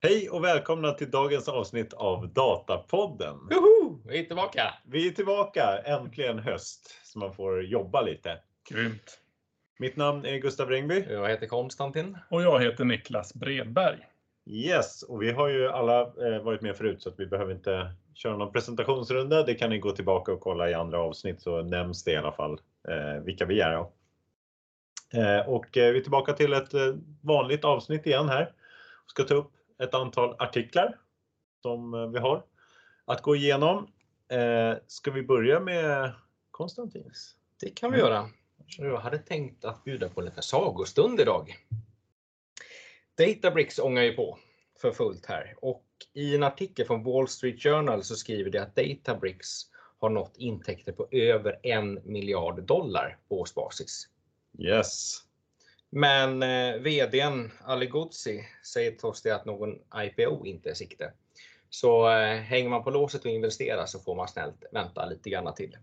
[0.00, 3.36] Hej och välkomna till dagens avsnitt av Datapodden.
[3.50, 4.00] Joho!
[4.06, 4.74] Vi är tillbaka!
[4.86, 8.38] Vi är tillbaka, äntligen höst, så man får jobba lite.
[8.70, 9.18] Grymt.
[9.78, 11.04] Mitt namn är Gustav Ringby.
[11.10, 12.18] Jag heter Konstantin.
[12.30, 13.98] Och jag heter Niklas Bredberg.
[14.46, 17.92] Yes, och vi har ju alla eh, varit med förut så att vi behöver inte
[18.14, 19.42] köra någon presentationsrunda.
[19.42, 22.32] Det kan ni gå tillbaka och kolla i andra avsnitt så nämns det i alla
[22.32, 23.72] fall eh, vilka vi är.
[23.72, 23.92] Då.
[25.20, 26.72] Eh, och vi är tillbaka till ett
[27.22, 28.44] vanligt avsnitt igen här.
[28.44, 30.98] Vi ska ta upp ett antal artiklar
[31.62, 32.44] som vi har
[33.04, 33.92] att gå igenom.
[34.86, 36.12] Ska vi börja med
[36.50, 37.36] Konstantins?
[37.60, 38.28] Det kan vi göra.
[38.78, 41.56] Jag hade tänkt att bjuda på lite sagostund idag.
[43.18, 44.38] Databricks ångar ju på
[44.80, 48.76] för fullt här och i en artikel från Wall Street Journal så skriver det att
[48.76, 49.62] Databricks
[49.98, 54.08] har nått intäkter på över en miljard dollar på årsbasis.
[54.58, 55.22] Yes.
[55.90, 61.12] Men eh, VDn Ali Ghodsi säger trots det att någon IPO inte är sikte.
[61.70, 65.54] Så eh, hänger man på låset och investerar så får man snällt vänta lite grann
[65.54, 65.76] till.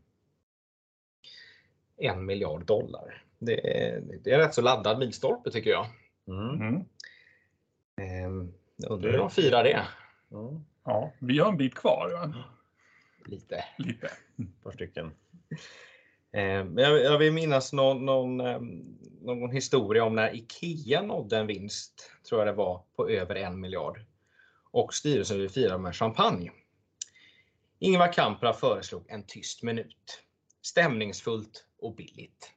[1.98, 3.24] En miljard dollar.
[3.40, 5.88] Det är, det är rätt så laddad milstolpe tycker jag.
[6.28, 6.86] Mm.
[8.02, 8.54] Ehm,
[8.88, 9.88] undrar hur de firar det.
[10.32, 10.66] Mm.
[10.84, 12.12] Ja, vi har en bit kvar.
[12.12, 12.44] Va?
[13.26, 13.66] Lite.
[13.78, 14.08] Lite.
[14.08, 15.12] Ett par stycken.
[16.36, 21.48] Ehm, jag, jag vill minnas någon, någon, ehm, någon, historia om när IKEA nådde en
[21.48, 24.06] vinst, tror jag det var, på över en miljard.
[24.72, 26.52] Och styrelsen ville fira med champagne.
[27.80, 30.22] Ingvar Kamprad föreslog en tyst minut.
[30.62, 32.52] Stämningsfullt och billigt.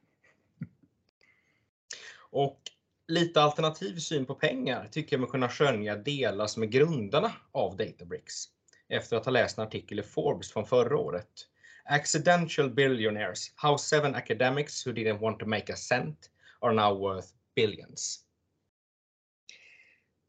[2.31, 2.61] Och
[3.07, 8.45] lite alternativ syn på pengar tycker jag mig kunna skönja delas med grundarna av Databricks.
[8.89, 11.47] Efter att ha läst en artikel i Forbes från förra året.
[11.91, 16.29] Accidental billionaires, how seven academics who didn't want to make a cent
[16.61, 18.25] are now worth billions.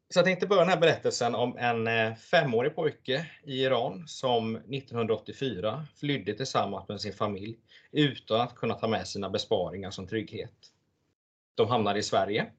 [0.09, 4.55] Så jag tänkte börja den här berättelsen om en eh, femårig pojke i Iran som
[4.55, 7.57] 1984 flydde tillsammans med sin familj
[7.91, 10.71] utan att kunna ta med sina besparingar som trygghet.
[11.55, 12.51] De hamnade i Sverige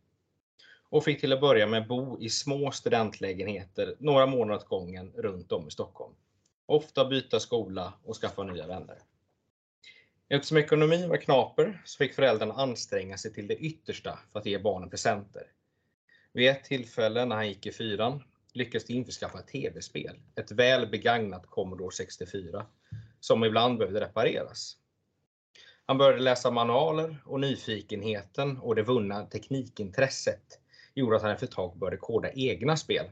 [0.89, 5.53] och fick till att börja med bo i små studentlägenheter några månader åt gången runt
[5.53, 6.15] om i Stockholm.
[6.73, 8.99] Ofta byta skola och skaffa nya vänner.
[10.29, 14.59] Eftersom ekonomin var knaper så fick föräldrarna anstränga sig till det yttersta för att ge
[14.59, 15.43] barnen presenter.
[16.33, 18.23] Vid ett tillfälle när han gick i fyran
[18.53, 22.67] lyckades de införskaffa ett tv-spel, ett väl begagnat Commodore 64,
[23.21, 24.77] som ibland behövde repareras.
[25.87, 30.61] Han började läsa manualer och nyfikenheten och det vunna teknikintresset
[30.95, 33.11] gjorde att han efter ett tag började koda egna spel.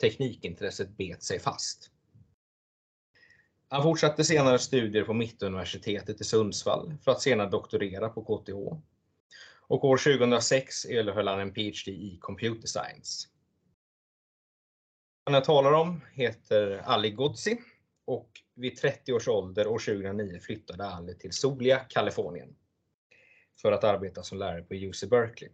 [0.00, 1.90] Teknikintresset bet sig fast.
[3.70, 8.76] Han fortsatte senare studier på Mittuniversitetet i Sundsvall för att senare doktorera på KTH.
[9.68, 13.28] Och år 2006 erhöll han en PhD i Computer Science.
[15.24, 17.58] Han jag talar om heter Ali Ghodsi
[18.04, 22.56] och vid 30 års ålder år 2009 flyttade Ali till soliga Kalifornien
[23.62, 25.50] för att arbeta som lärare på UC Berkeley.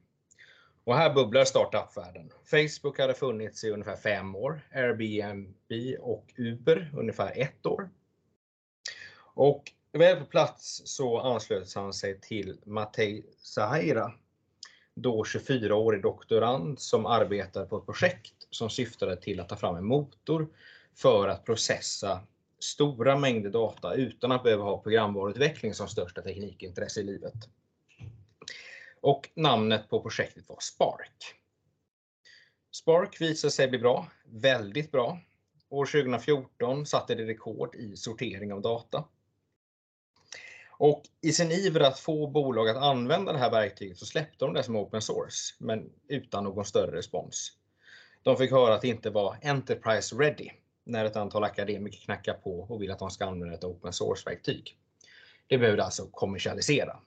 [0.84, 2.32] Och här bubblar startup-världen.
[2.44, 7.90] Facebook hade funnits i ungefär fem år, Airbnb och Uber ungefär ett år.
[9.34, 14.12] Och väl på plats så anslöt han sig till Matej Zahaira,
[14.94, 19.84] då 24-årig doktorand som arbetade på ett projekt som syftade till att ta fram en
[19.84, 20.48] motor
[20.94, 22.20] för att processa
[22.58, 27.34] stora mängder data utan att behöva ha programvaruutveckling som största teknikintresse i livet.
[29.00, 31.34] Och namnet på projektet var Spark.
[32.70, 35.20] Spark visade sig bli bra, väldigt bra.
[35.68, 39.04] År 2014 satte det rekord i sortering av data.
[40.78, 44.54] Och i sin iver att få bolag att använda det här verktyget så släppte de
[44.54, 47.52] det som open source, men utan någon större respons.
[48.22, 50.50] De fick höra att det inte var Enterprise ready
[50.84, 54.76] när ett antal akademiker knackar på och vill att de ska använda ett open source-verktyg.
[55.46, 57.00] Det behövde alltså kommersialisera.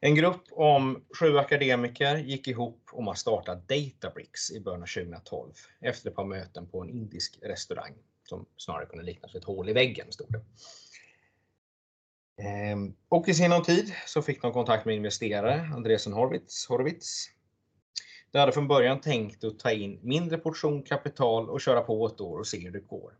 [0.00, 5.52] En grupp om sju akademiker gick ihop om att starta Databricks i början av 2012
[5.80, 7.94] efter ett par möten på en indisk restaurang
[8.28, 10.12] som snarare kunde liknas vid ett hål i väggen.
[10.12, 10.40] Stod det.
[12.36, 16.66] Ehm, och i sinom tid så fick de kontakt med investerare, Andresen Horwitz.
[16.68, 17.30] Horvitz.
[18.30, 22.20] De hade från början tänkt att ta in mindre portion kapital och köra på ett
[22.20, 23.12] år och se hur det går.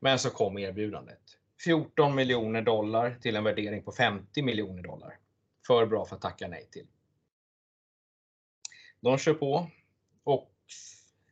[0.00, 1.20] Men så kom erbjudandet.
[1.64, 5.18] 14 miljoner dollar till en värdering på 50 miljoner dollar.
[5.66, 6.86] För bra för att tacka nej till.
[9.00, 9.70] De kör på
[10.24, 10.52] och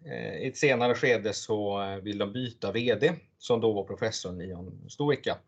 [0.05, 4.41] eh, i ett senare skede så eh, vill de byta VD som då var professorn
[4.41, 5.39] Ion Stoica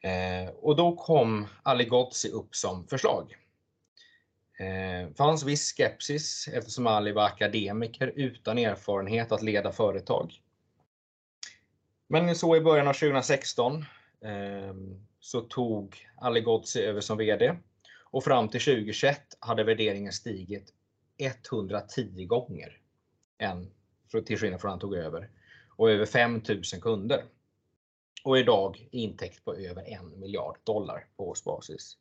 [0.00, 3.36] Eh, och då kom Ali Ghodsi upp som förslag.
[4.58, 10.40] Eh, fanns viss skepsis eftersom Ali var akademiker utan erfarenhet att leda företag.
[12.08, 13.84] Men så i början av 2016
[14.20, 14.74] eh,
[15.20, 17.56] så tog Ali Ghodsi över som VD
[18.10, 20.72] och fram till 2021 hade värderingen stigit
[21.18, 22.78] 110 gånger
[23.38, 23.70] än
[24.26, 25.30] till skillnad från han tog över
[25.76, 27.24] och över 5000 kunder.
[28.26, 31.98] Och idag intäkt på över en miljard dollar på årsbasis.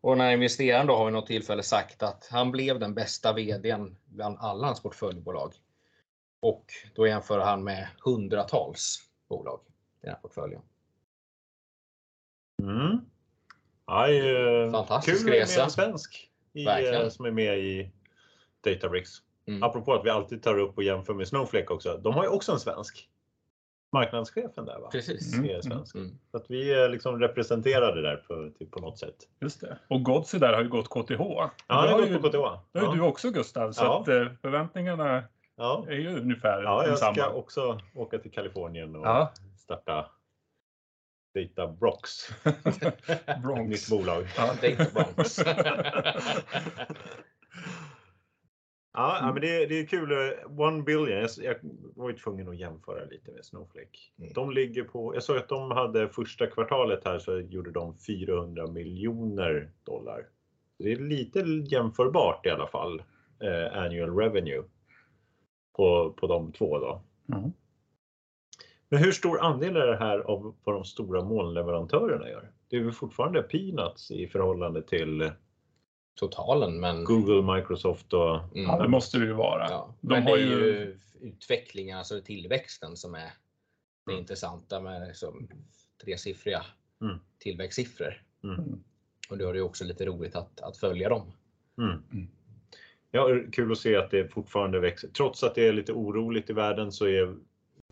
[0.00, 3.96] Och när investeraren då har vid något tillfälle sagt att han blev den bästa VDn
[4.04, 5.54] bland alla hans portföljbolag.
[6.40, 6.64] Och
[6.94, 8.98] då jämför han med hundratals
[9.28, 9.60] bolag
[10.02, 10.62] i den här portföljen.
[12.62, 13.00] Mm.
[14.08, 15.58] Ju Fantastisk kul resa.
[15.58, 17.02] med en svensk i, Verkligen.
[17.02, 17.92] eh, som är med i
[18.60, 19.10] Databricks.
[19.46, 19.62] Mm.
[19.62, 22.00] Apropå att vi alltid tar upp och jämför med Snowflake också.
[22.02, 23.09] De har ju också en svensk.
[23.92, 24.88] Marknadschefen där va?
[24.92, 25.34] Precis.
[25.34, 25.50] Mm.
[25.50, 25.94] Är svensk.
[25.94, 26.10] Mm.
[26.30, 29.16] Så att vi är liksom representerade där på, typ, på något sätt.
[29.40, 29.78] Just det.
[29.88, 31.10] Och Godsi där har ju gått KTH.
[31.20, 32.32] Ja, det han har har ju, gått på KTH.
[32.72, 32.94] det har ju Ja.
[32.94, 34.00] du också Gustav, så Ja.
[34.00, 35.24] att eh, förväntningarna
[35.56, 35.84] Ja.
[35.88, 39.32] är ju ungefär ja, jag ska också åka till Kalifornien och Ja.
[39.58, 40.06] starta
[41.34, 43.68] Databrox, ett Bronx.
[43.70, 44.26] nytt bolag.
[44.36, 44.50] Ja.
[44.62, 44.84] Data
[45.14, 45.38] Bronx.
[48.92, 50.12] Ja, ja, men det, det är kul.
[50.12, 51.08] eh, One billion.
[51.08, 51.56] Jag, jag
[51.96, 53.98] var ju tvungen att jämföra lite med Snowflake.
[54.18, 54.32] Mm.
[54.32, 58.66] De ligger på, jag såg att de hade första kvartalet här så gjorde de 400
[58.66, 60.26] miljoner dollar.
[60.78, 61.40] Det är lite
[61.70, 63.02] jämförbart i alla fall.
[63.40, 64.62] Eh, annual revenue
[65.76, 67.02] på, på de två då.
[67.34, 67.50] Mm.
[68.88, 72.52] Men hur stor andel är det här av vad de stora molnleverantörerna gör?
[72.68, 75.30] Det är väl fortfarande peanuts i förhållande till
[76.14, 78.78] Totalen, men Google, Microsoft och Mm.
[78.82, 79.66] Det måste det ju vara.
[79.70, 83.30] Ja, De men har det är ju- ju utvecklingen, alltså tillväxten som är
[84.06, 84.20] det Mm.
[84.20, 85.48] intressanta med liksom
[86.04, 86.64] tresiffriga
[87.02, 87.16] Mm.
[87.38, 88.22] tillväxtsiffror.
[88.44, 88.82] Mm.
[89.30, 91.32] Och då är det ju också lite roligt att, att följa dem.
[91.78, 92.02] Mm.
[92.12, 92.28] Mm.
[93.10, 95.08] Ja, kul att se att det fortfarande växer.
[95.08, 97.36] Trots att det är lite oroligt i världen så är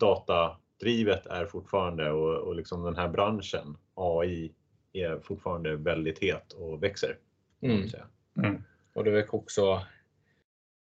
[0.00, 4.52] datadrivet är fortfarande och, och liksom den här branschen, AI,
[4.92, 7.18] är fortfarande väldigt het och växer.
[7.62, 7.88] Mm.
[8.36, 8.64] Mm.
[8.92, 9.82] Och det är också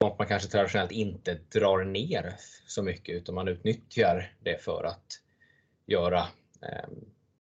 [0.01, 2.35] något man kanske traditionellt inte drar ner
[2.67, 5.21] så mycket utan man utnyttjar det för att
[5.87, 6.19] göra
[6.63, 6.89] eh,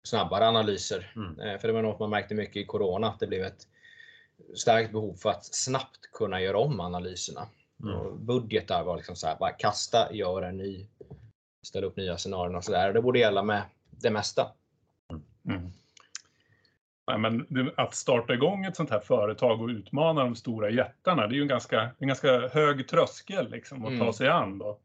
[0.03, 1.13] snabbare analyser.
[1.15, 1.39] Mm.
[1.39, 3.67] Eh, för det var något man märkte mycket i Corona, att det blev ett
[4.55, 7.47] starkt behov för att snabbt kunna göra om analyserna.
[7.83, 7.95] Mm.
[7.95, 10.87] Och budgetar var liksom så här, bara kasta, gör en ny,
[11.63, 12.93] ställa upp nya scenarion och sådär.
[12.93, 14.51] Det borde gälla med det mesta.
[15.49, 15.71] Mm.
[17.07, 21.33] Nej, men att starta igång ett sånt här företag och utmana de stora jättarna, det
[21.33, 24.05] är ju en ganska, en ganska hög tröskel liksom, att Mm.
[24.05, 24.57] ta sig an.
[24.57, 24.79] Då.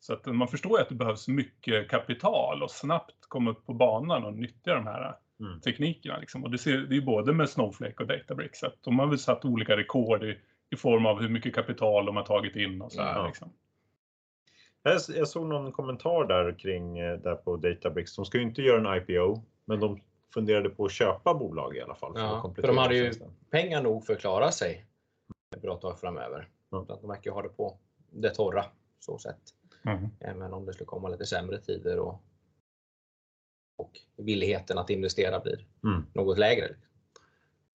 [0.00, 3.74] Så att man förstår ju att det behövs mycket kapital och snabbt komma upp på
[3.74, 5.60] banan och nyttja de här Mm.
[5.60, 6.18] teknikerna.
[6.18, 6.44] Liksom.
[6.44, 8.62] Och det, ser, det är både med Snowflake och Databricks.
[8.62, 10.38] Att de har väl satt olika rekord i,
[10.70, 13.26] i form av hur mycket kapital de har tagit in och så här, Ja.
[13.26, 13.52] liksom.
[14.82, 18.16] Jag, jag såg någon kommentar där kring eh, där på Databricks.
[18.16, 20.00] De ska ju inte göra en IPO, men de
[20.34, 22.12] funderade på att köpa bolag i alla fall.
[22.14, 23.12] För Ja, för de hade ju
[23.50, 24.86] pengar nog för att klara sig
[25.56, 26.48] ett bra tag framöver.
[26.70, 27.78] Att de verkar ju ha det på
[28.10, 28.64] det torra
[28.98, 29.40] så sätt.
[29.86, 30.08] Mm.
[30.20, 32.22] Även om det skulle komma lite sämre tider och,
[33.76, 36.06] och villigheten att investera blir Mm.
[36.12, 36.74] något lägre.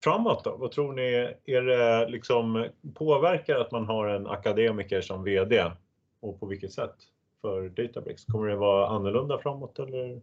[0.04, 0.56] Framåt då?
[0.58, 1.36] Vad tror ni?
[1.46, 5.72] Är det liksom påverkar att man har en akademiker som VD?
[6.20, 6.96] Och på vilket sätt?
[7.42, 8.26] För Databricks?
[8.26, 10.22] Kommer det vara annorlunda framåt eller?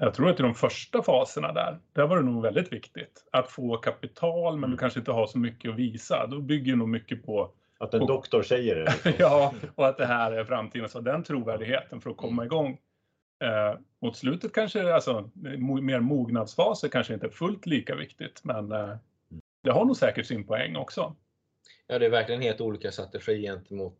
[0.00, 3.48] Jag tror att i de första faserna där, där var det nog väldigt viktigt att
[3.50, 4.70] få kapital men Mm.
[4.70, 6.26] du kanske inte har så mycket att visa.
[6.26, 8.82] Då bygger nog mycket på Att en doktor säger det?
[8.84, 9.12] Liksom.
[9.18, 10.88] ja, och att det här är framtiden.
[10.88, 12.46] Så den trovärdigheten för att komma Mm.
[12.46, 12.78] igång.
[13.44, 15.30] Eh, mot slutet kanske, alltså
[15.82, 18.96] mer mognadsfaser kanske inte är fullt lika viktigt, men eh,
[19.62, 21.16] det har nog säkert sin poäng också.
[21.86, 23.98] Ja, det är verkligen helt olika strategi gentemot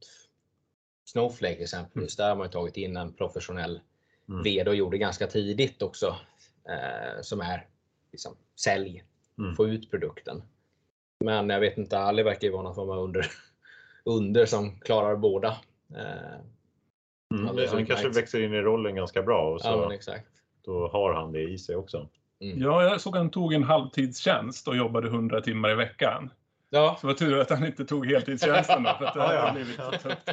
[1.04, 2.16] Snowflake exempelvis.
[2.16, 3.80] Där har man tagit in en professionell
[4.28, 4.68] Mm.
[4.68, 6.06] Och gjorde ganska tidigt också.
[6.68, 7.66] Eh, som är
[8.12, 9.04] liksom, sälj,
[9.38, 9.54] Mm.
[9.56, 10.42] få ut produkten.
[11.24, 13.26] Men jag vet inte, Ali verkar ju vara någon form av under,
[14.04, 15.48] under som klarar båda.
[15.96, 16.40] Eh,
[17.34, 17.48] Mm.
[17.48, 18.16] Alldeles Han kanske utmärkt.
[18.24, 20.28] växer in i rollen ganska bra och så ja, men exakt.
[20.64, 22.08] då har han det i sig också.
[22.40, 22.60] Mm.
[22.62, 26.30] Ja, jag såg att han tog en halvtidstjänst och jobbade 100 timmar i veckan.
[26.70, 26.96] Ja.
[27.00, 29.40] Så det var tur att han inte tog heltidstjänsten då, för att det Ja, ja.
[29.40, 30.30] hade blivit så tufft.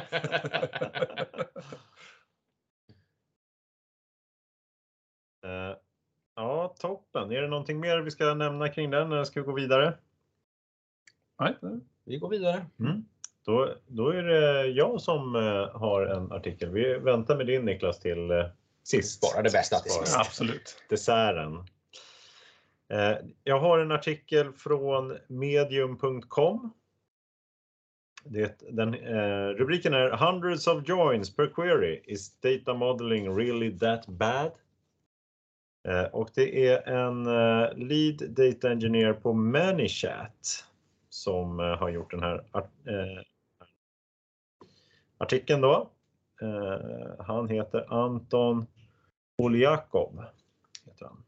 [6.34, 7.32] Ja, toppen.
[7.32, 9.94] Är det någonting mer vi ska nämna kring den eller ska vi gå vidare?
[11.40, 11.54] Nej,
[12.04, 12.66] Vi går vidare.
[12.80, 13.04] Mm.
[13.44, 16.70] Då, då är det jag som eh, har en artikel.
[16.70, 18.46] Vi väntar med din Niklas till eh,
[18.82, 19.22] sist.
[19.22, 20.16] Spara det bästa till sist.
[20.18, 20.82] absolut.
[20.88, 21.54] Desserten.
[22.92, 26.72] Eh, Jag har en artikel från medium.com
[28.24, 32.02] Det, den, eh, rubriken är Hundreds of joins per query.
[32.04, 34.50] Is data modeling really that bad?
[35.90, 40.64] Eh, och det är en eh, lead data engineer på Manychat
[41.08, 42.44] som eh, har gjort den här
[45.18, 45.90] artikeln då.
[47.18, 48.66] Han heter Anton
[49.36, 50.24] Poljakov.
[50.86, 51.24] Heter han.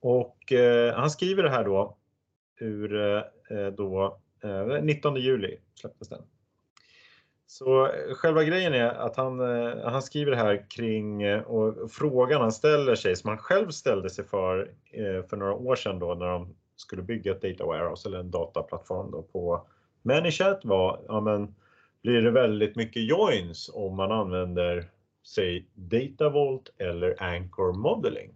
[0.00, 0.52] Och
[0.94, 1.96] han skriver det här då
[2.60, 4.20] ur då,
[4.82, 6.22] 19 juli släpptes den.
[7.52, 11.90] Så eh, själva grejen är att han, eh, han skriver det här kring eh, och
[11.90, 14.70] frågan han ställer sig som han själv ställde sig för
[15.28, 19.10] för några år sedan då när de skulle bygga ett data warehouse eller en dataplattform
[19.10, 19.66] då på
[20.02, 21.54] Manychat var, ja men
[22.02, 24.90] blir det väldigt mycket joins om man använder
[25.26, 28.30] säg Datavolt eller Anchor Modeling?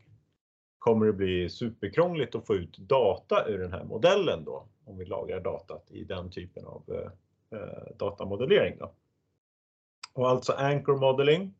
[0.78, 4.66] Kommer det bli superkrångligt att få ut data ur den här modellen då?
[4.84, 8.76] Om vi lagrar datat i den typen av eh, eh datamodellering.
[8.78, 8.92] Då.
[10.16, 11.54] Och alltså Anchor Modeling,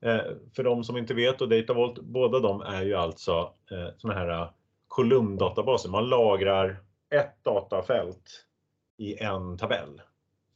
[0.00, 0.20] eh,
[0.56, 4.28] för de som inte vet och Datavolt, båda de är ju alltså eh, såna här
[4.28, 4.50] eh,
[4.88, 5.88] kolumndatabaser.
[5.90, 8.46] Man lagrar ett datafält
[8.96, 10.02] i en tabell.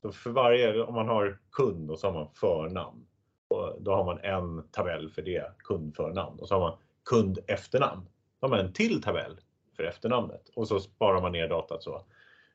[0.02, 3.06] Så för varje, om man har kund och så har man förnamn.
[3.48, 8.08] Och då har man en tabell för det kundförnamn och så har man kund efternamn.
[8.40, 9.36] Då har man en till tabell
[9.76, 12.02] för efternamnet och så sparar man ner datat så.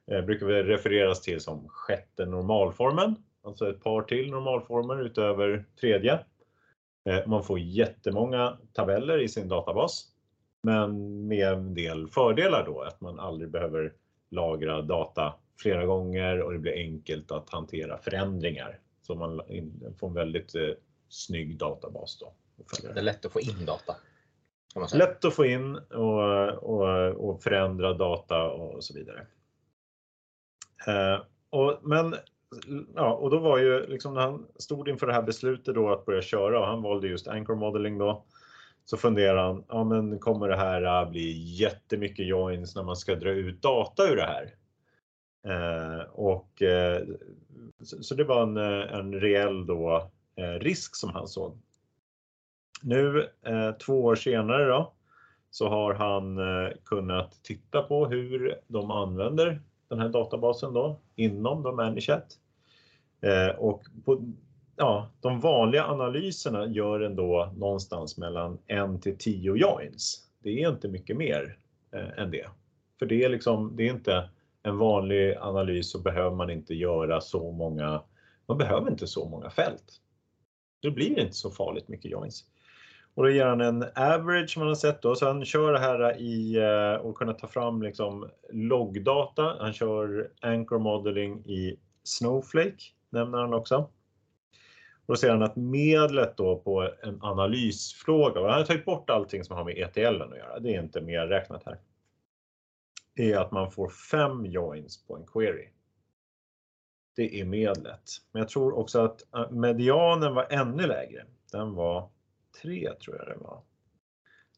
[0.05, 6.19] Det brukar vi refereras till som sjätte normalformen, alltså ett par till normalformer utöver tredje.
[7.09, 10.07] Eh, man får jättemånga tabeller i sin databas,
[10.63, 13.93] men med en del fördelar då, att man aldrig behöver
[14.29, 18.79] lagra data flera gånger och det blir enkelt att hantera förändringar.
[19.01, 19.41] Så man
[19.99, 20.69] får en väldigt eh,
[21.09, 22.19] snygg databas.
[22.19, 22.33] Då.
[22.93, 23.95] Det är lätt att få in data.
[24.93, 29.27] Lätt att få in och, och, och förändra data och så vidare.
[30.87, 32.15] Eh, och, men
[32.95, 36.05] ja, och då var ju liksom när han stod inför det här beslutet då att
[36.05, 38.25] börja köra och han valde just Anchor Modeling då.
[38.85, 43.15] Så funderar han, ja men kommer det här äh, bli jättemycket joins när man ska
[43.15, 44.55] dra ut data ur det här?
[45.47, 47.03] Eh, och, eh,
[47.83, 51.57] så, det var en, eh, en reell då, eh, risk som han såg.
[52.83, 54.93] Nu eh, två år senare då,
[55.51, 56.39] så har han
[56.85, 61.79] kunnat titta på hur de använder den här databasen då inom de
[63.21, 64.33] Eh, Och på,
[64.75, 70.27] ja, de vanliga analyserna gör ändå någonstans mellan 1 till 10 joins.
[70.39, 71.57] Det är inte mycket mer
[71.91, 72.47] eh, än det.
[72.99, 74.29] För det är liksom, det är inte
[74.63, 78.03] en vanlig analys så behöver man inte göra så många,
[78.45, 80.01] man behöver inte så många fält.
[80.81, 82.45] Då blir det inte så farligt mycket joins.
[83.13, 86.17] Och då ger han en average man har sett då, så han kör det här
[86.21, 89.55] i eh, och kunna ta fram liksom loggdata.
[89.59, 93.75] Han kör Anchor Modeling i Snowflake, nämner han också.
[95.05, 99.09] Och då ser han att medlet då på en analysfråga, och han har tagit bort
[99.09, 101.77] allting som har med ETL att göra, det är inte mer räknat här
[103.15, 105.67] är att man får fem joins på en query.
[107.15, 108.09] Det är medlet.
[108.31, 111.25] Men jag tror också att eh, medianen var ännu lägre.
[111.51, 112.09] Den var
[112.99, 113.61] tror jag det var.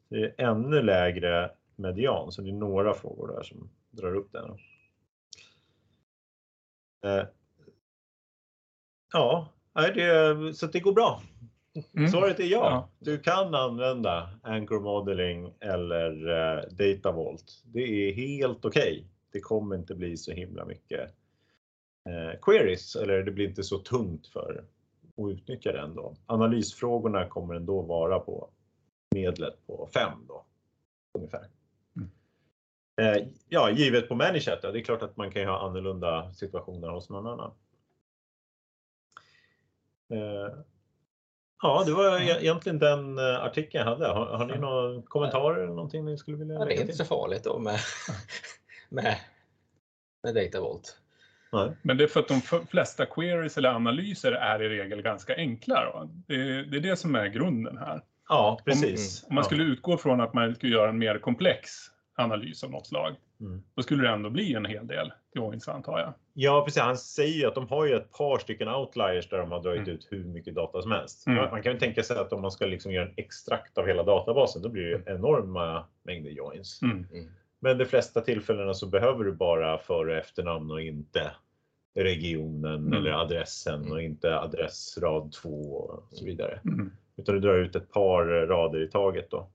[0.10, 4.58] Det är ännu lägre median, så det är några frågor där som drar upp den.
[7.06, 7.26] Eh,
[9.14, 11.22] ja, det, så det går bra.
[11.94, 12.10] Mm.
[12.10, 12.50] Svaret är ja.
[12.50, 12.90] ja.
[13.00, 17.64] Du kan använda Anchor Modeling eller uh, Data Vault.
[17.66, 18.92] Det är helt okej.
[18.92, 19.04] Okay.
[19.32, 21.00] Det kommer inte bli så himla mycket
[22.10, 24.66] uh, queries eller det blir inte så tungt för
[25.18, 26.16] att utnyttja det ändå.
[26.26, 28.50] Analysfrågorna kommer ändå vara på
[29.16, 30.46] medlet på 5 då
[31.14, 31.50] ungefär.
[31.96, 32.10] Mm.
[33.02, 36.90] Uh, ja, givet på Manychat, det är klart att man kan ju ha annorlunda situationer
[36.90, 37.54] hos någon annan.
[41.64, 44.08] Ja, det var egentligen den eh, artikeln jag hade.
[44.08, 47.06] Har, har ni några kommentarer eller någonting ni skulle vilja ja, Det är inte så
[47.06, 47.80] farligt då med,
[48.90, 49.18] med,
[50.24, 51.00] med DataVolt.
[51.54, 51.72] Nej.
[51.82, 56.08] Men det är för att de flesta queries eller analyser är i regel ganska enkla.
[56.28, 58.02] Det, det, är det som är grunden här.
[58.30, 59.24] Ja, precis.
[59.24, 61.72] Om, om man skulle utgå från att man skulle göra en mer komplex
[62.16, 63.64] analys av något slag, mm.
[63.76, 66.14] då skulle det ändå bli en hel del joins antar jag.
[66.34, 66.82] Ja, precis.
[66.82, 69.82] Han säger ju att de har ju ett par stycken outliers där de har dragit
[69.82, 69.96] mm.
[69.96, 71.28] ut hur mycket data som helst.
[71.28, 71.50] Mm.
[71.52, 74.04] Man kan ju tänka sig att om man ska liksom göra en extrakt av hela
[74.04, 76.82] databasen, då blir det ju enorma mängder joins.
[76.82, 77.08] Mm.
[77.64, 77.78] Mm.
[77.78, 81.32] Men de flesta tillfällena så behöver du bara för och efternamn och inte
[81.96, 82.94] regionen mm.
[82.94, 84.06] eller adressen och mm.
[84.06, 86.62] inte adressrad 2 och så vidare.
[87.18, 89.50] Utan du drar ut ett par rader i taget då.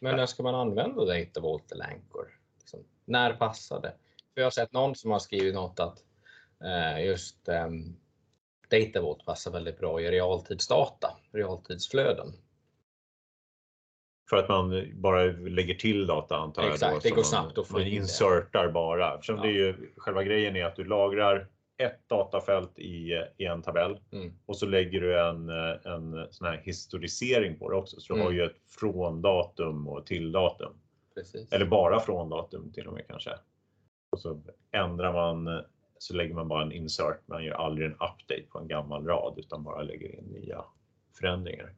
[0.00, 2.28] Men när ska man använda Data Vault eller Anchor?
[2.58, 3.94] Liksom, när passar det?
[4.38, 5.98] jag har sett någon som har skrivit något att
[6.64, 7.68] eh, just eh,
[8.70, 12.32] Datavolt passar väldigt bra i realtidsdata, realtidsflöden.
[14.30, 16.72] För att man bara lägger till data antar jag.
[16.72, 17.96] Exakt, då, det går snabbt att få man in det.
[17.96, 19.14] insertar bara.
[19.14, 19.42] Eftersom Ja.
[19.42, 21.48] det är ju, själva grejen är att du lagrar
[21.82, 24.32] ett datafält i, i en tabell Mm.
[24.46, 28.00] och så lägger du en, eh, en sån här historisering på det också.
[28.00, 28.38] Så du har Mm.
[28.38, 30.72] ju ett från datum och till datum.
[31.14, 31.52] Precis.
[31.52, 33.30] Eller bara från datum till och med kanske.
[34.12, 34.42] Och så
[34.72, 35.62] ändrar man,
[35.98, 37.20] så lägger man bara en insert.
[37.28, 40.64] Man gör aldrig en update på en gammal rad utan bara lägger in nya
[41.18, 41.74] förändringar.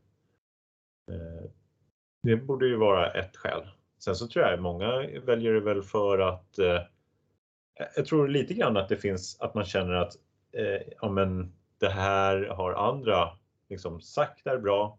[2.26, 3.68] Eh, Det borde ju vara ett skäl.
[3.98, 6.80] Sen så tror jag många väljer det väl för att eh,
[7.96, 10.12] jag tror lite grann att det finns att man känner att
[10.52, 13.28] eh, ja, men det här har andra
[13.68, 14.98] liksom sagt är bra.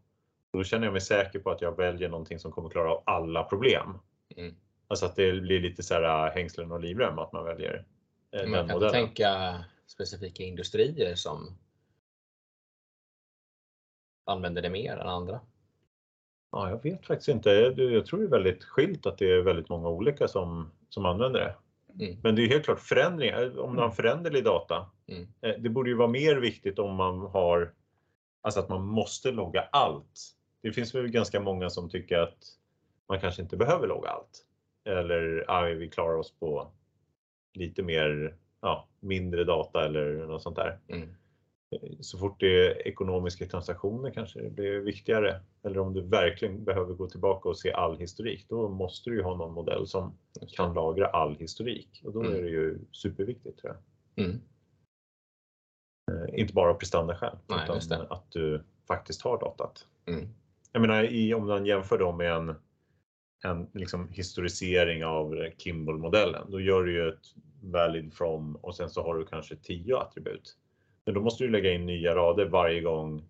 [0.54, 3.44] Då känner jag mig säker på att jag väljer någonting som kommer klara av alla
[3.44, 4.00] problem.
[4.38, 4.56] Mm.
[4.88, 7.86] Alltså att det blir lite så här äh, hängslen och livrem att man väljer
[8.32, 8.94] eh, Man den kan modellen.
[8.94, 11.58] tänka specifika industrier som
[14.26, 15.40] använder det mer än andra.
[16.52, 17.50] Ja, jag vet faktiskt inte.
[17.50, 21.06] Jag, jag tror det är väldigt skilt att det är väldigt många olika som, som
[21.06, 21.56] använder det.
[22.06, 22.18] Mm.
[22.24, 23.60] Men det är helt klart förändringar.
[23.60, 24.86] Om man har föränderlig data.
[25.08, 25.28] Mm.
[25.42, 27.74] eh, Det borde ju vara mer viktigt om man har,
[28.42, 30.36] alltså att man måste logga allt.
[30.62, 32.38] Det finns väl ganska många som tycker att
[33.10, 34.46] man kanske inte behöver logga allt.
[34.86, 36.72] Eller ja, vi klarar oss på
[37.54, 40.80] lite mer, ja, mindre data eller något sånt där.
[40.88, 41.16] Mm.
[42.00, 45.42] Så fort det är ekonomiska transaktioner kanske det blir viktigare.
[45.64, 49.22] Eller om du verkligen behöver gå tillbaka och se all historik, då måste du ju
[49.24, 52.02] ha någon modell som kan lagra all historik.
[52.06, 52.34] Och då Mm.
[52.38, 53.76] är det ju superviktigt tror
[54.16, 54.26] jag.
[54.26, 54.42] Mm.
[56.12, 59.88] Eh, Inte bara prestandaskäl, utan att du faktiskt har datat.
[60.06, 60.28] Mm.
[60.72, 62.56] Jag menar, i, om man jämför då med en,
[63.44, 67.26] en liksom historisering av Kimball-modellen, då gör du ju ett
[67.64, 70.58] valid from och sen så har du kanske 10 attribut.
[71.06, 73.30] Men då måste du lägga in nya rader varje gång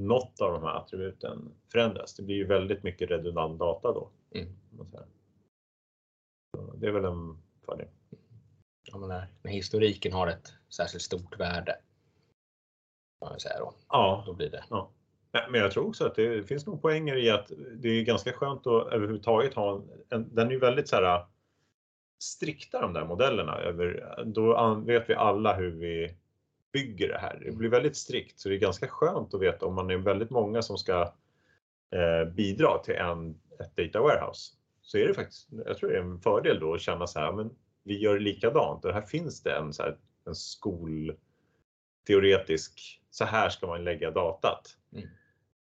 [0.00, 2.14] något av de här attributen förändras.
[2.14, 4.10] Det blir ju väldigt mycket redundant data då.
[4.34, 4.56] Mm.
[6.74, 7.88] det är väl en fördel.
[8.82, 11.76] Ja, men när, när historiken har ett särskilt stort värde.
[13.20, 13.74] Kan man säga då.
[13.88, 14.64] Ja, Då blir det.
[14.70, 14.90] Ja,
[15.32, 18.66] Men jag tror också att det finns nog poänger i att det är ganska skönt
[18.66, 21.26] att överhuvudtaget ha en, en den är ju väldigt så här
[22.22, 23.58] strikta de där modellerna.
[23.58, 26.16] Över, då vet vi alla hur vi
[26.72, 27.42] bygger det här.
[27.44, 30.30] Det blir väldigt strikt så det är ganska skönt att veta om man är väldigt
[30.30, 31.12] många som ska
[31.92, 34.52] eh, bidra till en, ett data warehouse.
[34.82, 37.32] Så är det faktiskt, jag tror det är en fördel då att känna så här,
[37.32, 37.50] men
[37.82, 43.66] vi gör likadant och här finns det en, så här, en skolteoretisk, så här ska
[43.66, 44.76] man lägga datat.
[44.92, 45.08] Mm.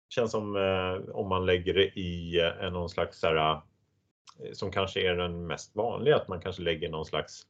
[0.09, 3.59] Känns som eh, om man lägger det i eh, någon slags så här, eh,
[4.53, 7.47] som kanske är den mest vanliga, att man kanske lägger någon slags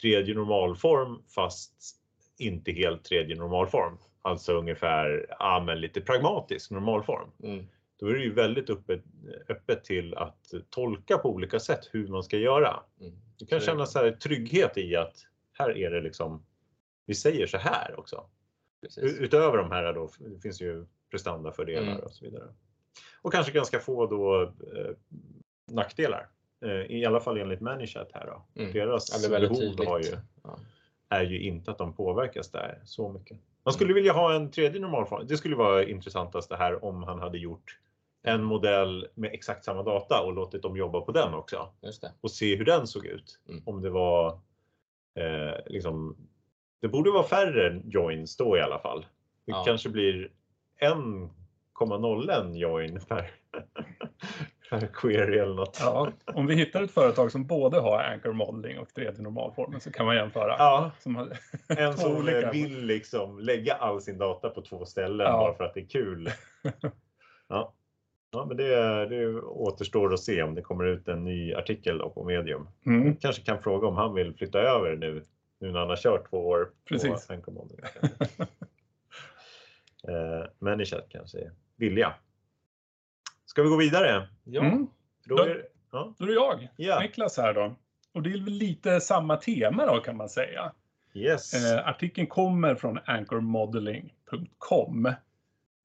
[0.00, 1.72] tredje normalform fast
[2.38, 3.98] inte helt tredje normalform.
[4.22, 7.30] Alltså ungefär, ja men lite pragmatisk normalform.
[7.42, 7.66] Mm.
[8.00, 9.02] Då är det ju väldigt öppet,
[9.48, 12.82] öppet till att tolka på olika sätt hur man ska göra.
[13.00, 13.12] Mm.
[13.36, 15.16] Du kan känna så här trygghet i att
[15.52, 16.46] här är det liksom,
[17.06, 18.26] vi säger så här också.
[18.82, 19.20] Precis.
[19.20, 22.04] Utöver de här då, det finns ju prestandafördelar Mm.
[22.04, 22.54] och så vidare.
[23.22, 24.94] Och kanske ganska få då eh,
[25.70, 26.28] nackdelar.
[26.62, 28.60] Eh, I alla fall enligt Manichat här då.
[28.62, 28.72] Mm.
[28.72, 30.58] Deras Ja, behov har ju, Ja.
[31.08, 33.38] är ju inte att de påverkas där så mycket.
[33.64, 35.26] Man skulle vilja ha en tredje normalform.
[35.26, 37.78] Det skulle vara intressantast det här om han hade gjort
[38.22, 42.12] en modell med exakt samma data och låtit dem jobba på den också Just det.
[42.20, 43.38] och se hur den såg ut.
[43.48, 43.62] Mm.
[43.66, 44.28] Om det var
[45.18, 46.16] eh, liksom,
[46.80, 49.00] det borde vara färre joins då i alla fall.
[49.46, 49.64] Det Ja.
[49.66, 50.30] kanske blir
[50.80, 53.30] 1,01 join per
[54.80, 55.78] query eller något.
[55.80, 59.92] Ja, om vi hittar ett företag som både har Anchor Modeling och 3D normalformen så
[59.92, 60.54] kan man jämföra.
[60.58, 62.50] Ja, Som har, en som olika.
[62.50, 65.32] vill liksom lägga all sin data på två ställen Ja.
[65.38, 66.30] bara för att det är kul.
[67.48, 67.72] Ja,
[68.32, 72.10] ja men det, det återstår att se om det kommer ut en ny artikel då
[72.10, 72.68] på Medium.
[72.86, 75.22] mm, kanske kan fråga om han vill flytta över nu,
[75.60, 77.26] nu när han har kört två år Precis.
[77.26, 77.84] på Anchor Modeling.
[80.08, 82.14] eh, Manichat kanske är villiga.
[83.52, 84.28] Ska vi gå vidare?
[84.44, 84.64] Ja.
[84.64, 84.86] mm.
[85.24, 87.00] Då är, ja, Då är det jag, Ja.
[87.00, 87.74] Niklas här då.
[88.12, 90.72] Och det är väl lite samma tema då kan man säga.
[91.14, 91.72] yes.
[91.72, 95.06] Eh, artikeln kommer från anchormodeling.com.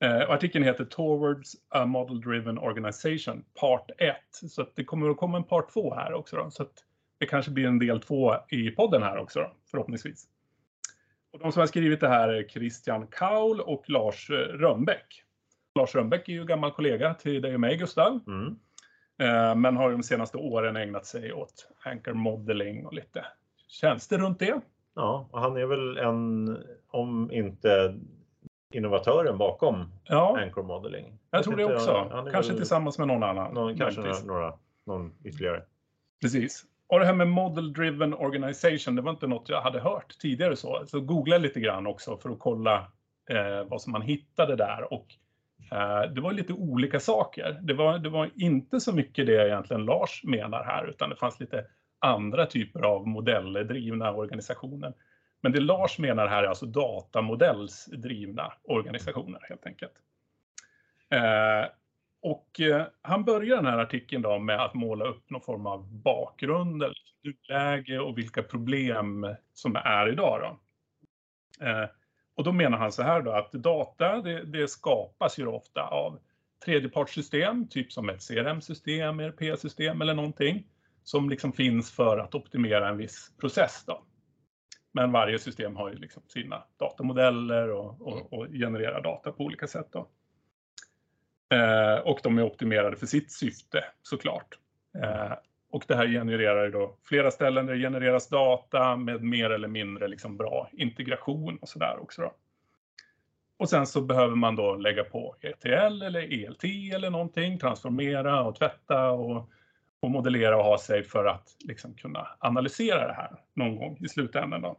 [0.03, 4.15] Eh, artikeln heter Towards a Model Driven Organization Part 1.
[4.31, 6.35] Så att det kommer att komma en part 2 här också.
[6.35, 6.73] Då, så att
[7.17, 10.27] det kanske blir en del 2 i podden här också då, förhoppningsvis.
[11.31, 15.23] Och de som har skrivit det här är Christian Kaul och Lars eh, Rönnbäck.
[15.77, 18.19] Lars Rönnbäck är ju gammal kollega till dig och mig Gustav.
[18.27, 18.55] Mm.
[19.21, 23.25] Eh, men har de senaste åren ägnat sig åt Anchor Modeling och lite
[23.67, 24.61] tjänster runt det.
[24.95, 27.95] Ja, och han är väl en, om inte
[28.73, 31.19] innovatören bakom Ja, Anchor Modeling.
[31.31, 32.07] jag tror det också.
[32.11, 33.53] han Kanske väl tillsammans med någon annan.
[33.53, 34.53] Någon, kanske några, några,
[34.85, 35.63] någon ytterligare.
[36.21, 36.65] Precis.
[36.87, 40.55] Och det här med Model Driven Organization, det var inte något jag hade hört tidigare
[40.55, 40.83] så.
[40.85, 42.75] Så googlade lite grann också för att kolla
[43.29, 44.93] eh, vad som man hittade där.
[44.93, 45.05] Och
[45.71, 47.59] Eh, det var lite olika saker.
[47.61, 51.39] Det var, det var inte så mycket det egentligen Lars menar här, utan det fanns
[51.39, 51.65] lite
[51.99, 54.93] andra typer av modelldrivna organisationer.
[55.41, 59.93] Men det Lars menar här är alltså datamodellsdrivna organisationer helt enkelt.
[61.09, 61.69] Eh,
[62.21, 65.93] och eh, han börjar den här artikeln då med att måla upp någon form av
[65.93, 66.95] bakgrund, eller
[67.49, 70.41] läge, och vilka problem som är idag.
[70.41, 70.59] Då.
[71.65, 71.89] Eh,
[72.37, 76.19] och då menar han så här då att data det, det skapas ju ofta av
[76.65, 80.67] tredjepartssystem, typ som ett CRM-system, ERP-system eller någonting
[81.03, 83.83] som liksom finns för att optimera en viss process.
[83.87, 84.03] Då.
[84.91, 89.67] Men varje system har ju liksom sina datamodeller och, och, och genererar data på olika
[89.67, 89.87] sätt.
[89.91, 90.09] Då.
[91.55, 94.59] Eh, och de är optimerade för sitt syfte såklart.
[95.03, 95.33] Eh,
[95.69, 100.07] och det här genererar då flera ställen där det genereras data med mer eller mindre
[100.07, 102.21] liksom bra integration och sådär också.
[102.21, 102.33] Då.
[103.57, 108.55] Och sen så behöver man då lägga på ETL eller ELT eller någonting, transformera och
[108.55, 109.49] tvätta och,
[109.99, 114.07] och modellera och ha sig för att liksom kunna analysera det här någon gång i
[114.07, 114.61] slutändan.
[114.61, 114.77] Då.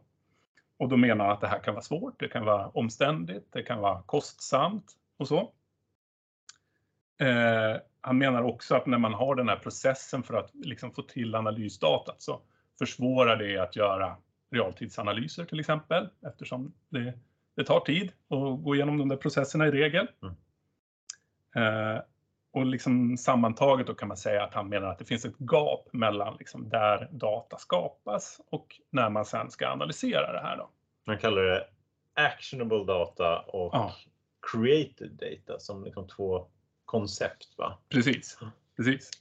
[0.77, 3.63] Och då menar jag att det här kan vara svårt, det kan vara omständigt, det
[3.63, 4.85] kan vara kostsamt
[5.17, 5.51] och så.
[7.19, 11.01] Eh, han menar också att när man har den här processen för att liksom få
[11.01, 12.41] till analysdatat så
[12.79, 14.17] försvårar det att göra
[14.51, 17.13] realtidsanalyser till exempel eftersom det,
[17.55, 20.07] det tar tid att gå igenom de där processerna i regel.
[20.21, 20.35] Mm.
[21.55, 22.01] Eh,
[22.51, 25.93] och liksom sammantaget då kan man säga att han menar att det finns ett gap
[25.93, 30.57] mellan liksom där data skapas och när man sen ska analysera det här.
[30.57, 30.69] Då.
[31.05, 31.67] Man kallar det
[32.13, 33.93] actionable data och Ja.
[34.51, 36.47] created data som liksom två
[36.89, 37.57] koncept.
[37.57, 37.77] Va?
[37.89, 38.39] Precis,
[38.77, 39.11] precis.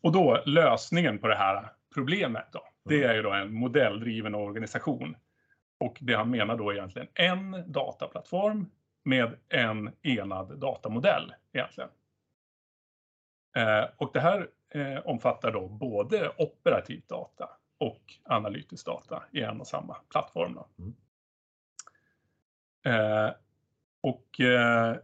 [0.00, 5.16] Och då lösningen på det här problemet då, det är ju då en modelldriven organisation.
[5.78, 8.70] Och det han menar då egentligen en dataplattform
[9.02, 11.90] med en enad datamodell egentligen.
[13.56, 19.60] Eh, och det här eh, omfattar då både operativ data och analytisk data i en
[19.60, 20.54] och samma plattform.
[20.54, 20.66] Då.
[20.78, 20.94] Mm.
[22.84, 23.32] Eh,
[24.00, 24.96] och eh,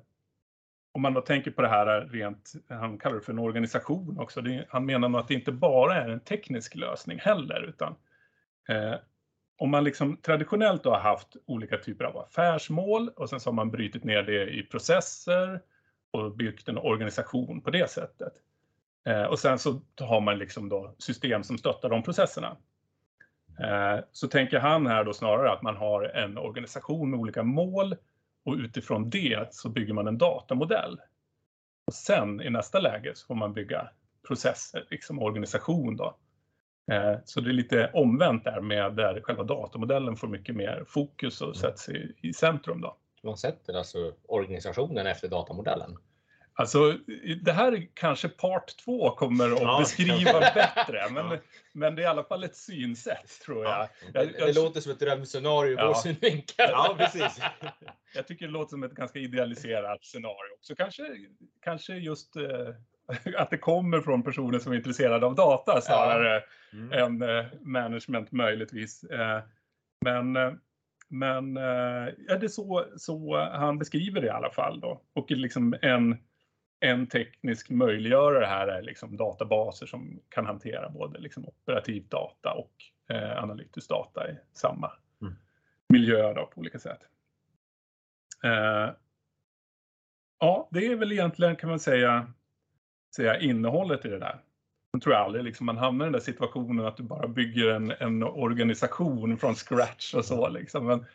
[0.98, 4.40] om man då tänker på det här rent, han kallar det för en organisation också,
[4.40, 7.94] det, han menar nog att det inte bara är en teknisk lösning heller, utan
[8.68, 8.94] eh,
[9.58, 13.54] om man liksom traditionellt då har haft olika typer av affärsmål och sen så har
[13.54, 15.60] man brutit ner det i processer
[16.10, 18.32] och byggt en organisation på det sättet.
[19.06, 22.56] Eh, och sen så har man liksom då system som stöttar de processerna.
[23.60, 27.96] Eh, så tänker han här då snarare att man har en organisation med olika mål
[28.48, 31.00] och utifrån det så bygger man en datamodell.
[31.86, 33.90] Och sen i nästa läge så får man bygga
[34.28, 36.16] processer, liksom organisation då.
[36.92, 41.40] Eh, Så det är lite omvänt där med där själva datamodellen får mycket mer fokus
[41.40, 42.96] och sätts i, i centrum då.
[43.22, 45.96] Man sätter alltså organisationen efter datamodellen.
[46.58, 46.92] Alltså
[47.42, 49.78] det här är kanske part två kommer att Ja.
[49.80, 51.36] beskriva bättre, men, Ja.
[51.72, 53.72] men det är i alla fall ett synsätt tror jag.
[53.72, 53.88] Ja.
[54.12, 55.86] Det, det låter som ett drömscenario ur Ja.
[55.86, 56.66] vår synvinkel.
[56.70, 57.40] Ja, precis.
[58.14, 60.74] jag tycker det låter som ett ganska idealiserat scenario också.
[60.74, 61.02] Kanske,
[61.64, 62.42] kanske just eh,
[63.40, 66.42] att det kommer från personer som är intresserade av data snarare
[66.72, 66.92] Mm.
[67.22, 69.04] än eh, management möjligtvis.
[69.04, 69.40] Eh,
[70.04, 70.52] men eh,
[71.10, 74.80] men eh, ja, det är så, så han beskriver det i alla fall.
[74.80, 75.02] Då.
[75.14, 76.16] Och liksom en,
[76.80, 82.72] en teknisk möjliggörare här är liksom databaser som kan hantera både liksom operativ data och
[83.14, 85.34] eh, analytisk data i samma Mm.
[85.88, 87.00] miljö då, på olika sätt.
[88.44, 88.90] Eh,
[90.40, 92.32] ja, det är väl egentligen kan man säga,
[93.16, 94.40] säga innehållet i det där.
[94.92, 97.90] Jag tror aldrig liksom man hamnar i den där situationen att du bara bygger en,
[97.90, 100.48] en organisation från scratch och så.
[100.48, 100.86] Liksom.
[100.86, 101.06] Men,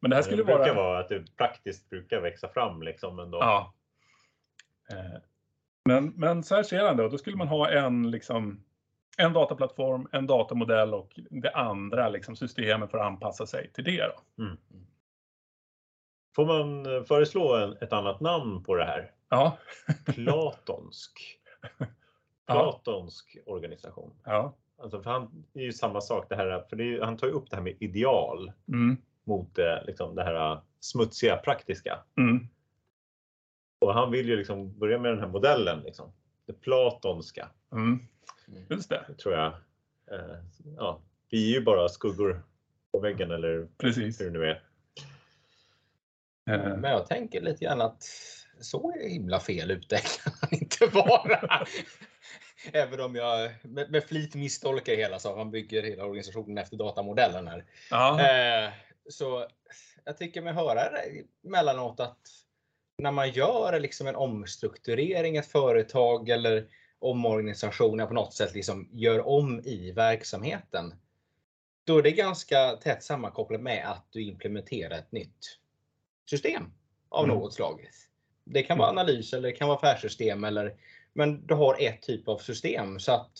[0.00, 0.86] men det här skulle det brukar vara...
[0.86, 3.38] vara att det praktiskt brukar växa fram liksom ändå.
[3.38, 3.74] Ja.
[4.90, 5.20] Eh,
[5.84, 7.08] Men, men så här ser han det.
[7.08, 8.64] Då skulle man ha en, liksom,
[9.18, 14.02] en dataplattform, en datamodell och det andra liksom, systemet för att anpassa sig till det.
[14.02, 14.44] Då.
[16.36, 19.10] Får man föreslå en, ett annat namn på det här?
[19.28, 19.58] Ja.
[20.06, 21.12] Platonsk.
[22.50, 22.54] Ja.
[22.54, 24.12] Platonsk organisation.
[24.24, 24.54] ja.
[24.82, 27.32] Alltså för han, är ju samma sak det här, för det är, han tar ju
[27.32, 28.96] upp det här med ideal Mm.
[29.24, 31.98] mot eh, liksom det här smutsiga praktiska.
[32.18, 32.48] Mm.
[33.78, 35.80] Och han vill ju liksom börja med den här modellen.
[35.80, 36.12] Liksom.
[36.46, 37.98] det platonska, Mm.
[38.70, 39.46] Just det, tror jag.
[40.10, 40.38] Eh,
[40.76, 42.42] ja, vi är ju bara skuggor
[42.92, 44.20] på väggen eller precis.
[44.20, 44.62] hur det nu är.
[46.50, 48.02] Eh, Men jag tänker lite grann att
[48.60, 51.66] så himla fel ute kan han inte vara.
[52.72, 57.48] Även om jag med, med flit misstolkar hela så man bygger hela organisationen efter datamodellen
[57.48, 57.64] här.
[57.90, 58.72] Ja, Eh,
[59.08, 59.46] så
[60.04, 60.80] jag tycker mig höra
[61.46, 62.18] emellanåt att
[62.98, 66.66] när man gör liksom en omstrukturering, ett företag eller
[66.98, 70.94] omorganisationer på något sätt liksom gör om i verksamheten.
[71.84, 75.58] Då är det ganska tätt sammankopplat med att du implementerar ett nytt
[76.30, 76.62] system
[77.08, 77.36] av Mm.
[77.36, 77.88] något slag.
[78.44, 80.74] Det kan vara analys eller det kan vara affärssystem eller
[81.12, 83.38] men du har ett typ av system så att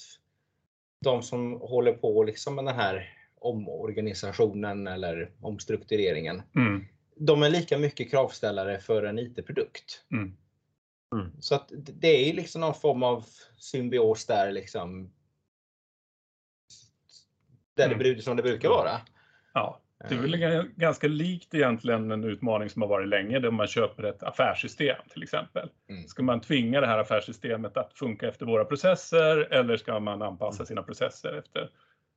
[1.05, 6.43] de som håller på liksom med den här omorganisationen eller omstruktureringen.
[6.57, 6.85] mm,
[7.19, 10.05] De är lika mycket kravställare för en IT-produkt.
[10.13, 10.37] mm.
[11.41, 13.27] Så att det är ju liksom någon form av
[13.57, 15.13] symbios där liksom.
[17.77, 17.99] Där Mm.
[17.99, 19.01] det brukar som det brukar vara.
[19.55, 19.81] ja.
[20.09, 23.67] Det är väl g- ganska likt egentligen en utmaning som har varit länge där man
[23.67, 25.71] köper ett affärssystem till exempel.
[25.89, 26.09] Mm.
[26.09, 30.67] Ska man tvinga det här affärssystemet att funka efter våra processer eller ska man anpassa
[30.67, 31.71] sina processer efter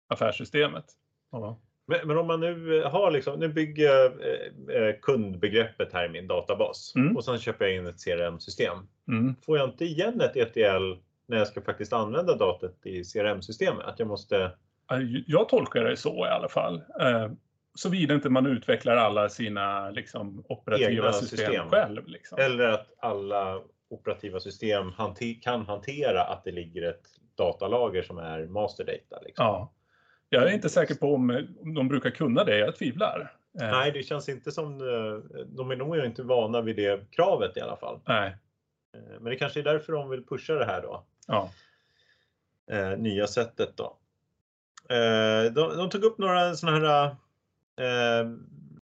[0.07, 0.85] affärssystemet?
[1.31, 1.59] Ja.
[1.85, 6.09] Men, men om man nu har liksom, nu bygger jag eh, eh, kundbegreppet här i
[6.09, 7.17] min databas Mm.
[7.17, 8.77] och sen köper jag in ett CRM-system.
[9.07, 9.35] Mm.
[9.45, 10.93] Får jag inte igen ett ETL
[11.27, 13.85] när jag ska faktiskt använda datat i CRM-systemet?
[13.85, 14.51] Att jag måste
[15.27, 16.83] Jag tolkar det så i alla fall.
[17.01, 17.31] Eh,
[17.75, 21.69] Såvida inte man utvecklar alla sina liksom, operativa system, system.
[21.69, 22.07] själv.
[22.07, 22.37] Liksom.
[22.41, 27.05] Eller att alla operativa system hante- kan hantera att det ligger ett
[27.37, 29.21] datalager som är master data.
[29.25, 29.45] Liksom.
[29.45, 29.71] Ja.
[30.33, 33.33] Jag är inte säker på om de brukar kunna det, jag tvivlar.
[33.61, 34.73] Eh, Nej, det känns inte som...
[34.81, 37.99] eh, De är nog inte vana vid det kravet i alla fall.
[38.07, 38.35] nej.
[38.95, 41.03] Eh, Men det kanske är därför de vill pusha det här då.
[41.27, 41.49] Ja.
[42.97, 43.97] Nya sättet då.
[45.55, 47.05] De, de tog upp några sådana här
[48.21, 48.29] eh,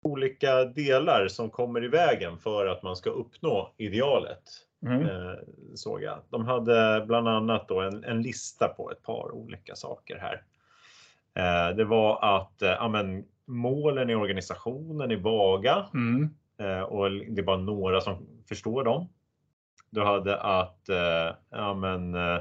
[0.04, 4.42] olika delar som kommer i vägen för att man ska uppnå idealet.
[4.86, 5.02] Mm.
[5.02, 5.34] eh,
[5.76, 6.20] såg jag.
[6.30, 10.44] De hade bland annat då en, en lista på ett par olika saker här.
[11.40, 16.30] Eh, det var att eh, ja, men, målen i organisationen är vaga Mm.
[16.60, 19.10] eh, och det är bara några som förstår dem.
[19.90, 22.40] Du hade att eh, ja, men, eh,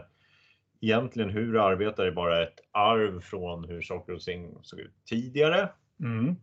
[0.81, 4.94] egentligen hur du arbetar är bara ett arv från hur saker och ting såg ut
[5.05, 5.68] tidigare.
[6.00, 6.37] Mm.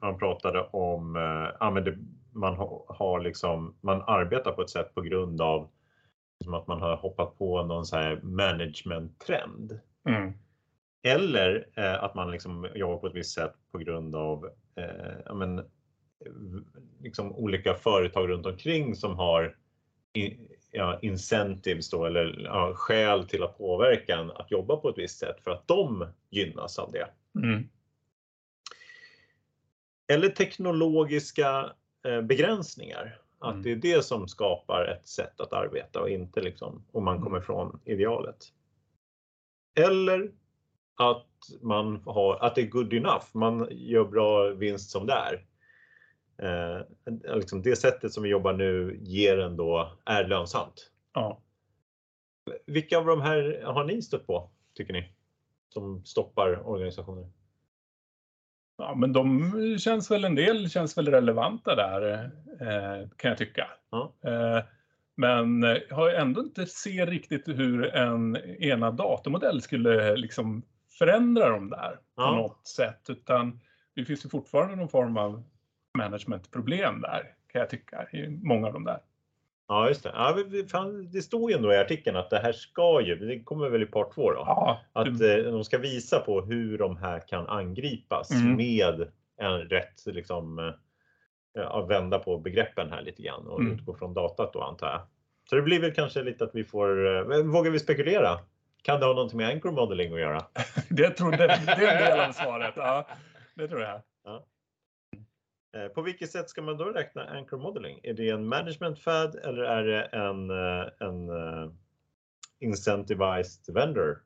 [0.00, 1.94] Man pratade om eh,
[2.32, 5.68] man ha- har liksom, man arbetar på ett sätt på grund av
[6.44, 9.80] som att man har hoppat på någon så här management-trend.
[10.08, 10.32] Mm.
[11.06, 15.70] Eller eh, att man liksom jobbar på ett visst sätt på grund av eh, men,
[17.00, 19.56] liksom olika företag runt omkring som har
[20.12, 24.98] in, ja, incentives då, eller ja, skäl till att påverka en att jobba på ett
[24.98, 27.08] visst sätt för att de gynnas av det.
[27.44, 27.68] Mm.
[30.12, 31.72] Eller teknologiska
[32.06, 33.20] eh, begränsningar.
[33.38, 33.62] Att Mm.
[33.62, 37.24] det är det som skapar ett sätt att arbeta och inte liksom om man Mm.
[37.24, 38.36] kommer från idealet.
[39.74, 40.32] Eller
[40.96, 41.26] att
[41.62, 43.24] man har, att det är good enough.
[43.32, 45.44] Man gör bra vinst som det är.
[46.38, 46.82] Eh,
[47.36, 50.90] liksom det sättet som vi jobbar nu ger ändå, är lönsamt.
[51.14, 51.40] Ja.
[52.66, 55.12] Vilka av de här har ni stött på, tycker ni?
[55.68, 57.28] Som stoppar organisationer?
[58.76, 62.30] ja, men de känns väl en del känns väl relevanta där
[62.60, 63.66] eh, kan jag tycka.
[63.90, 64.14] Ja.
[64.24, 64.64] Eh,
[65.16, 70.62] men jag har ändå inte se riktigt hur en ena datamodell skulle liksom
[70.98, 72.36] förändra dem där på Ja.
[72.36, 73.60] något sätt, utan
[73.94, 75.42] det finns ju fortfarande någon form av
[75.98, 78.98] managementproblem där kan jag tycka i många av de där.
[79.68, 80.12] Ja, just det.
[80.14, 80.32] Ja,
[81.12, 83.86] det- står ju ändå i artikeln att det här ska ju, det kommer väl i
[83.86, 87.46] part två då, Ja, att det- eh, de ska visa på hur de här kan
[87.48, 88.56] angripas Mm.
[88.56, 90.72] med en rätt, liksom, eh,
[91.54, 93.72] ja, att vända på begreppen här lite grann och Mm.
[93.72, 95.00] utgå från datat då antar jag.
[95.50, 98.38] Så det blir väl kanske lite att vi får, eh, vågar vi spekulera?
[98.84, 100.46] Kan det ha någonting med anchor modeling att göra?
[100.90, 102.74] det, tror, det, är en del av svaret.
[102.76, 103.06] Ja,
[103.54, 104.00] det tror jag.
[105.76, 108.00] Eh, På vilket sätt ska man då räkna anchor modeling?
[108.02, 111.70] Är det en management fad eller är det en, eh, en eh,
[112.58, 114.22] incentivized vendor?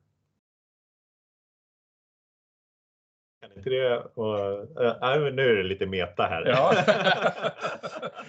[3.63, 4.39] Kan inte det och,
[4.85, 6.45] äh, nej, men nu är det lite meta här.
[6.45, 6.73] Ja.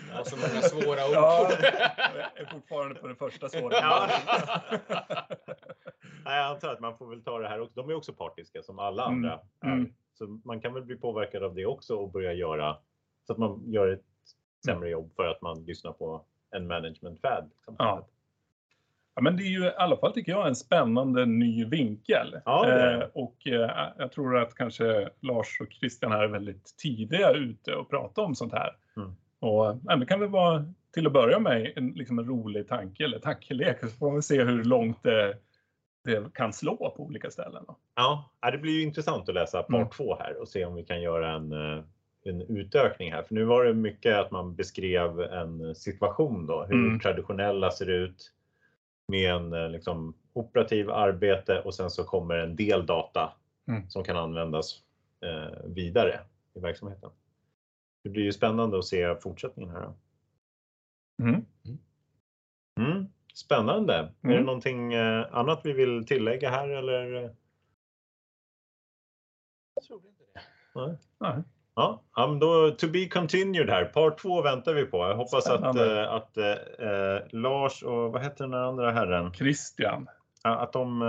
[0.08, 1.12] Det var så många svåra ord.
[1.14, 1.50] Ja,
[2.36, 3.74] jag är fortfarande på den första svåra.
[3.76, 4.08] Ja.
[6.24, 7.72] Nej, jag antar att man får väl ta det här också.
[7.74, 9.40] De är också partiska som alla Mm, andra.
[9.64, 9.68] är.
[9.72, 9.92] mm.
[10.14, 12.76] Så man kan väl bli påverkad av det också och börja göra
[13.26, 14.04] så att man gör ett
[14.66, 17.50] sämre jobb för att man lyssnar på en management fad.
[17.56, 17.74] Liksom.
[17.78, 18.06] Ja.
[19.14, 22.36] Ja, men det är ju i alla fall tycker jag en spännande ny vinkel.
[22.44, 22.68] Ja.
[22.68, 27.74] Eh, och eh, jag tror att kanske Lars och Christian här är väldigt tidiga ute
[27.74, 28.76] och prata om sånt här.
[28.96, 29.08] Mm.
[29.40, 33.04] Och ja, det kan väl vara till att börja med en, liksom en rolig tanke
[33.04, 35.36] eller tankelek så får vi se hur långt det,
[36.04, 37.64] det kan slå på olika ställen.
[37.66, 37.76] Då.
[37.96, 39.88] Ja, det blir ju intressant att läsa part Mm.
[39.88, 41.84] två här och se om vi kan göra en, eh,
[42.24, 43.22] en utökning här.
[43.22, 47.00] För nu var det mycket att man beskrev en situation då, hur Mm.
[47.00, 48.32] traditionella ser ut
[49.10, 53.36] med en eh, liksom, operativ arbete och sen så kommer en del data
[53.68, 53.90] Mm.
[53.90, 54.82] som kan användas
[55.20, 56.20] eh, vidare
[56.54, 57.10] i verksamheten.
[58.02, 59.82] Det blir ju spännande att se fortsättningen här.
[59.82, 59.94] Då.
[61.24, 61.44] Mm.
[62.80, 63.06] Mm.
[63.34, 63.94] Spännande.
[63.94, 64.44] Är det Mm.
[64.44, 67.34] någonting eh, annat vi vill tillägga här eller?
[69.74, 70.40] Jag tror inte det.
[70.74, 70.96] Nej.
[71.18, 71.42] Nej.
[71.74, 72.02] Ja,
[72.40, 73.84] då to be continued här.
[73.84, 74.96] Part två väntar vi på.
[74.98, 76.02] Jag hoppas att, Spännande.
[76.02, 79.32] eh, att eh, eh, Lars och vad heter den andra herren?
[79.34, 80.08] Christian.
[80.42, 81.02] Att de,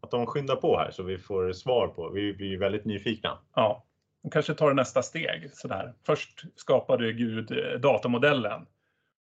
[0.00, 2.08] att de skyndar på här så vi får svar på.
[2.10, 3.38] Vi blir väldigt nyfikna.
[3.54, 3.84] Ja,
[4.22, 5.94] de kanske tar nästa steg sådär.
[6.06, 7.52] Först skapade Gud
[7.82, 8.66] datamodellen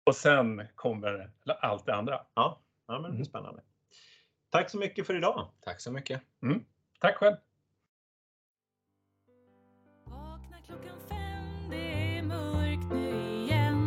[0.07, 1.31] och sen kommer
[1.61, 2.21] allt det andra.
[2.35, 3.25] Ja, ja men det är Mm.
[3.25, 3.63] spännande.
[4.51, 5.49] Tack så mycket för idag.
[5.65, 6.21] Tack så mycket.
[7.01, 7.37] Tack själv!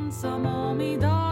[0.09, 1.28] Igen Som om idag